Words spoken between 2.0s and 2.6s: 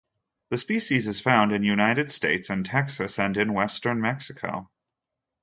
States